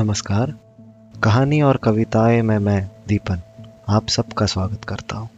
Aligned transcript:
नमस्कार। 0.00 0.50
कहानी 1.24 1.62
और 1.62 1.76
कविताएँ 1.76 2.42
में 2.42 2.58
मैं 2.58 2.90
दीपन, 3.08 3.42
आप 3.88 4.06
सबका 4.06 4.46
स्वागत 4.46 4.84
करता 4.84 5.16
हूँ। 5.16 5.30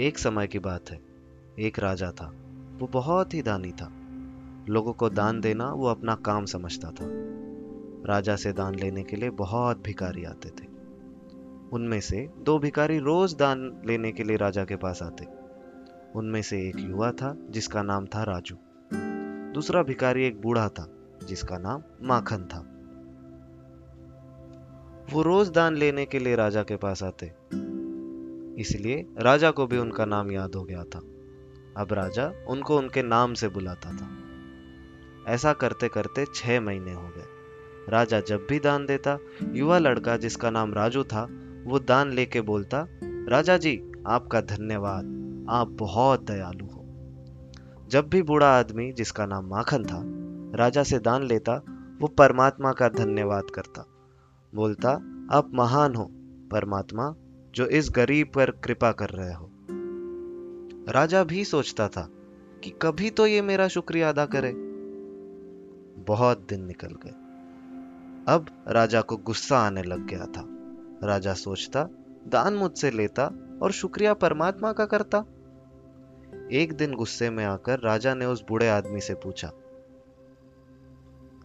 एक 0.00 0.18
समय 0.18 0.46
की 0.46 0.58
बात 0.58 0.90
है। 0.90 1.00
एक 1.58 1.78
राजा 1.78 2.10
था। 2.10 2.32
वो 2.78 2.86
बहुत 2.86 3.34
ही 3.34 3.42
दानी 3.42 3.72
था। 3.72 3.92
लोगों 4.68 4.92
को 4.92 5.08
दान 5.08 5.40
देना, 5.40 5.72
वो 5.72 5.86
अपना 5.86 6.14
काम 6.14 6.44
समझता 6.44 6.88
था। 6.88 7.06
राजा 8.06 8.36
से 8.36 8.52
दान 8.52 8.74
लेने 8.74 9.02
के 9.02 9.16
लिए 9.16 9.30
बहुत 9.30 9.82
भिखारी 9.82 10.24
आते 10.24 10.48
थे। 10.48 10.77
उनमें 11.72 12.00
से 12.00 12.30
दो 12.38 12.58
भिखारी 12.58 12.98
रोज 12.98 13.34
दान 13.34 13.82
लेने 13.86 14.12
के 14.12 14.24
लिए 14.24 14.36
राजा 14.36 14.64
के 14.64 14.76
पास 14.76 15.02
आते। 15.02 15.26
उनमें 16.14 16.42
से 16.42 16.68
एक 16.68 16.76
युवा 16.78 17.12
था, 17.12 17.36
जिसका 17.50 17.82
नाम 17.82 18.06
था 18.06 18.22
राजू। 18.22 18.56
दूसरा 19.52 19.82
भिखारी 19.82 20.24
एक 20.24 20.40
बूढ़ा 20.40 20.68
था, 20.68 20.92
जिसका 21.24 21.58
नाम 21.58 21.82
माखन 22.02 22.44
था। 22.44 22.74
वो 25.12 25.22
रोज 25.22 25.48
दान 25.48 25.76
लेने 25.76 26.06
के 26.06 26.18
लिए 26.18 26.36
राजा 26.36 26.62
के 26.62 26.76
पास 26.76 27.02
आते। 27.02 27.26
इसलिए 28.60 29.06
राजा 29.18 29.50
को 29.50 29.66
भी 29.66 29.78
उनका 29.78 30.04
नाम 30.04 30.30
याद 30.32 30.54
हो 30.54 30.64
गया 30.64 30.84
था। 30.84 30.98
अब 31.76 31.88
राजा 31.92 32.32
उनको 32.48 32.78
उनके 32.78 33.02
नाम 33.02 33.34
से 33.34 33.48
बुलाता 33.48 33.96
था। 33.96 34.08
ऐसा 35.32 35.52
करते 35.52 35.88
करते 35.88 36.24
छह 36.34 36.60
महीने 36.60 36.92
हो 36.92 37.08
गए। 37.08 37.24
राजा 37.88 38.20
जब 38.20 38.46
भी 38.50 38.58
दान 38.58 38.86
देता, 38.86 39.18
युवा 39.52 39.78
लड़का 39.78 40.16
जिसका 40.16 40.50
नाम 40.50 40.74
राजू 40.74 41.04
था 41.04 41.28
वो 41.68 41.78
दान 41.78 42.12
लेके 42.12 42.40
बोलता, 42.40 42.86
राजा 43.04 43.56
जी, 43.56 43.92
आपका 44.06 44.40
धन्यवाद। 44.40 45.18
आप 45.50 45.68
बहुत 45.68 46.22
दयालु 46.22 46.66
हो। 46.66 46.84
जब 47.88 48.08
भी 48.08 48.22
बूढ़ा 48.22 48.58
आदमी, 48.58 48.92
जिसका 48.92 49.26
नाम 49.26 49.46
माखन 49.46 49.84
था, 49.84 50.02
राजा 50.58 50.82
से 50.82 50.98
दान 50.98 51.22
लेता, 51.22 51.62
वो 52.00 52.08
परमात्मा 52.08 52.72
का 52.72 52.88
धन्यवाद 52.88 53.44
करता। 53.54 53.86
बोलता, 54.54 54.90
आप 55.32 55.50
महान 55.54 55.94
हो, 55.94 56.10
परमात्मा, 56.50 57.14
जो 57.54 57.66
इस 57.66 57.90
गरीब 57.96 58.30
पर 58.34 58.50
कृपा 58.50 58.92
कर 58.92 59.08
रहे 59.08 59.34
हो। 59.34 59.50
राजा 60.92 61.24
भी 61.24 61.44
सोचता 61.44 61.88
था 61.88 62.08
कि 62.64 62.70
कभी 62.82 63.10
तो 63.10 63.26
ये 63.26 63.42
मेरा 63.42 63.68
शुक्रिया 63.68 64.08
अदा 64.08 64.26
करे। 64.26 64.52
बहुत 66.02 66.46
दिन 66.48 66.64
निकल 66.64 66.88
गए। 66.88 67.14
अब 68.28 68.46
राजा 68.68 69.00
को 69.00 69.16
गुस्सा 69.16 69.58
आने 69.58 69.82
लग 69.82 70.06
गया 70.06 70.26
था। 70.26 70.57
राजा 71.02 71.32
सोचता, 71.34 71.82
दान 72.28 72.54
मुझसे 72.54 72.90
लेता 72.90 73.24
और 73.62 73.72
शुक्रिया 73.72 74.14
परमात्मा 74.14 74.72
का 74.72 74.84
करता। 74.86 75.18
एक 76.52 76.72
दिन 76.72 76.94
गुस्से 76.94 77.30
में 77.30 77.44
आकर 77.44 77.80
राजा 77.80 78.14
ने 78.14 78.26
उस 78.26 78.44
बूढ़े 78.48 78.68
आदमी 78.68 79.00
से 79.00 79.14
पूछा, 79.14 79.50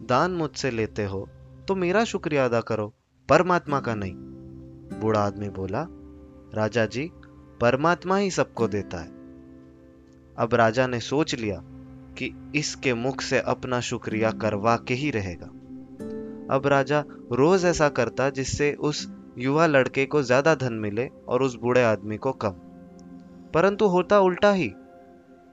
दान 0.02 0.30
मुझसे 0.30 0.70
लेते 0.70 1.04
हो 1.04 1.28
तो 1.68 1.74
मेरा 1.74 2.04
शुक्रिया 2.04 2.44
अदा 2.44 2.60
करो, 2.60 2.92
परमात्मा 3.28 3.80
का 3.80 3.94
नहीं। 3.94 4.14
बूढ़ा 5.00 5.20
आदमी 5.20 5.48
बोला, 5.48 5.86
राजा 6.54 6.84
जी, 6.86 7.10
परमात्मा 7.60 8.16
ही 8.16 8.30
सबको 8.30 8.68
देता 8.68 8.98
है। 8.98 9.08
अब 10.38 10.54
राजा 10.54 10.86
ने 10.86 11.00
सोच 11.00 11.34
लिया 11.34 11.60
कि 12.18 12.32
इसके 12.54 12.94
मुख 12.94 13.20
से 13.20 13.40
अपना 13.40 13.80
शुक्रिया 13.80 14.30
करवा 14.32 14.76
के 14.88 14.94
ही 14.94 15.10
रहेगा। 15.10 15.46
अब 16.50 16.66
राजा 16.66 17.04
रोज 17.32 17.64
ऐसा 17.64 17.88
करता 17.88 18.28
जिससे 18.30 18.72
उस 18.72 19.06
युवा 19.38 19.66
लड़के 19.66 20.06
को 20.06 20.22
ज़्यादा 20.22 20.54
धन 20.54 20.72
मिले 20.72 21.10
और 21.28 21.42
उस 21.42 21.56
बूढ़े 21.56 21.82
आदमी 21.84 22.16
को 22.16 22.32
कम। 22.32 22.50
परंतु 23.54 23.86
होता 23.86 24.20
उल्टा 24.20 24.52
ही। 24.52 24.72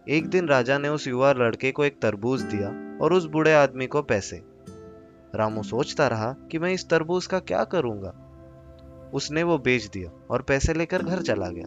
एक 0.09 0.27
दिन 0.27 0.47
राजा 0.47 0.77
ने 0.77 0.89
उस 0.89 1.07
युवा 1.07 1.31
लड़के 1.31 1.71
को 1.71 1.85
एक 1.85 2.01
तरबूज 2.01 2.41
दिया 2.41 2.97
और 3.01 3.13
उस 3.13 3.25
बूढ़े 3.25 3.53
आदमी 3.53 3.87
को 3.87 4.01
पैसे। 4.01 4.41
रामू 5.35 5.63
सोचता 5.63 6.07
रहा 6.07 6.31
कि 6.51 6.59
मैं 6.59 6.73
इस 6.73 6.89
तरबूज 6.89 7.25
का 7.25 7.39
क्या 7.39 7.63
करूँगा। 7.63 8.13
उसने 9.13 9.43
वो 9.43 9.57
बेच 9.57 9.85
दिया 9.85 10.11
और 10.31 10.41
पैसे 10.41 10.73
लेकर 10.73 11.03
घर 11.03 11.21
चला 11.21 11.49
गया। 11.49 11.65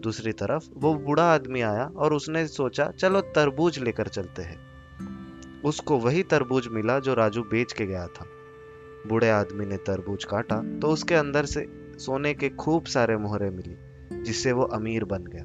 दूसरी 0.00 0.32
तरफ़ 0.32 0.68
वो 0.76 0.94
बूढ़ा 0.94 1.24
आदमी 1.24 1.60
आया 1.60 1.86
और 1.96 2.12
उसने 2.12 2.46
सोचा, 2.46 2.90
चलो 2.90 3.20
तरबूज 3.20 3.78
लेकर 3.78 4.08
चलते 4.08 4.42
हैं। 4.42 4.58
उसको 5.62 5.98
वही 5.98 6.22
तरबूज 6.22 6.68
मिला 6.68 6.98
जो 6.98 7.14
राजू 7.14 7.42
बेच 7.42 7.72
के 7.72 7.86
गया 7.86 8.06
था। 8.06 8.26
बूढ़े 9.06 9.30
आदमी 9.30 9.66
ने 9.66 9.76
तरबूज 9.76 10.24
काटा 10.24 10.62
तो 10.80 10.88
उसके 10.88 11.14
अंदर 11.14 11.44
से 11.44 11.66
सोने 11.98 12.34
के 12.34 12.48
खूब 12.48 12.84
सारे 12.84 13.16
मोहरे 13.16 13.50
मिली, 13.50 13.76
जिससे 14.22 14.52
वो 14.52 14.62
अमीर 14.62 15.04
बन 15.04 15.24
गया। 15.24 15.44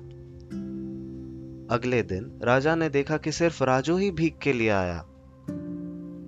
अगले 1.76 2.02
दिन 2.04 2.32
राजा 2.44 2.76
ने 2.76 2.90
देखा 2.90 3.18
कि 3.18 3.32
सिर्फ़ 3.32 3.64
राजू 3.64 3.98
ही 3.98 4.12
भीख 4.12 4.38
के 4.38 4.54
लिए 4.54 4.70
आया। 4.70 5.04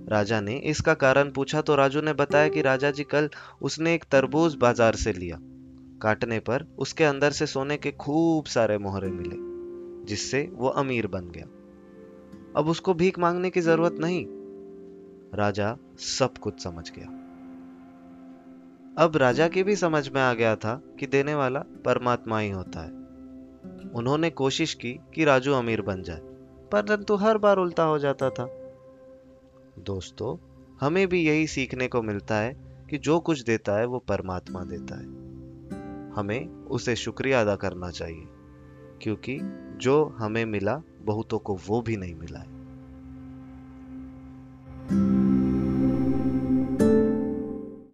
राजा 0.09 0.41
ने 0.41 0.55
इसका 0.57 0.93
कारण 0.93 1.31
पूछा 1.31 1.61
तो 1.61 1.75
राजू 1.75 2.01
ने 2.01 2.13
बताया 2.13 2.47
कि 2.47 2.61
राजा 2.61 2.91
जी 2.91 3.03
कल 3.03 3.29
उसने 3.61 3.93
एक 3.93 4.03
तरबूज 4.03 4.55
बाज़ार 4.55 4.95
से 4.95 5.13
लिया। 5.13 5.37
काटने 6.01 6.39
पर 6.39 6.65
उसके 6.77 7.03
अंदर 7.03 7.31
से 7.31 7.45
सोने 7.45 7.77
के 7.77 7.91
खूब 7.91 8.45
सारे 8.45 8.77
मोहरे 8.77 9.09
मिले, 9.09 9.35
जिससे 10.05 10.49
वो 10.53 10.67
अमीर 10.67 11.07
बन 11.07 11.31
गया। 11.31 11.45
अब 12.59 12.67
उसको 12.67 12.93
भीख 12.93 13.19
मांगने 13.19 13.49
की 13.49 13.61
ज़रूरत 13.61 13.95
नहीं। 13.99 14.25
राजा 15.35 15.75
सब 15.97 16.37
कुछ 16.37 16.63
समझ 16.63 16.91
गया। 16.91 17.20
अब 18.97 19.17
राजा 19.17 19.47
की 19.47 19.63
भी 19.63 19.75
समझ 19.75 20.09
में 20.09 20.21
आ 20.21 20.33
गया 20.33 20.55
था 20.55 20.81
कि 20.99 21.07
देने 21.07 21.35
वाला 21.35 21.59
परमात्मा 21.59 22.39
ही 22.39 22.49
होता 22.49 22.79
है। 22.79 23.89
उन्होंने 23.91 24.29
कोशिश 24.29 24.73
की 24.73 24.99
कि 25.15 25.25
राजू 25.25 25.53
अमीर 25.53 25.81
बन 25.81 26.03
जाए, 26.03 26.19
परंतु 26.71 27.15
हर 27.15 27.37
बार 27.37 27.57
उल्टा 27.57 27.83
हो 27.83 27.99
जाता 27.99 28.29
था। 28.29 28.45
दोस्तों, 29.79 30.37
हमें 30.81 31.07
भी 31.07 31.21
यही 31.21 31.47
सीखने 31.47 31.87
को 31.87 32.01
मिलता 32.01 32.35
है 32.35 32.53
कि 32.89 32.97
जो 32.97 33.19
कुछ 33.19 33.43
देता 33.43 33.79
है 33.79 33.85
वो 33.85 33.99
परमात्मा 33.99 34.63
देता 34.63 34.95
है। 34.95 35.05
हमें 36.11 36.47
उसे 36.47 36.95
शुक्रिया 36.95 37.41
अदा 37.41 37.55
करना 37.55 37.89
चाहिए, 37.89 38.25
क्योंकि 39.01 39.39
जो 39.77 40.05
हमें 40.05 40.45
मिला 40.45 40.81
बहुतों 41.01 41.39
को 41.39 41.59
वो 41.67 41.81
भी 41.81 41.97
नहीं 41.97 42.15
मिला 42.15 42.39
है। 42.39 42.60